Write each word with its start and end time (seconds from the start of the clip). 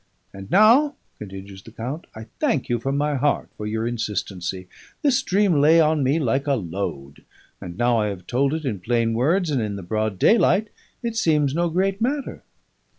And 0.33 0.49
now,' 0.49 0.95
continues 1.19 1.61
the 1.61 1.69
count, 1.71 2.07
'I 2.15 2.25
thank 2.39 2.69
you 2.69 2.79
from 2.79 2.97
my 2.97 3.13
heart 3.17 3.49
for 3.55 3.67
your 3.67 3.85
insistency. 3.87 4.67
This 5.03 5.21
dream 5.21 5.61
lay 5.61 5.79
on 5.79 6.01
me 6.03 6.17
like 6.17 6.47
a 6.47 6.55
load; 6.55 7.23
and 7.61 7.77
now 7.77 7.99
I 7.99 8.07
have 8.07 8.25
told 8.25 8.55
it 8.55 8.65
in 8.65 8.79
plain 8.79 9.13
words 9.13 9.51
and 9.51 9.61
in 9.61 9.75
the 9.75 9.83
broad 9.83 10.17
daylight, 10.17 10.69
it 11.03 11.15
seems 11.17 11.53
no 11.53 11.69
great 11.69 12.01
matter.' 12.01 12.41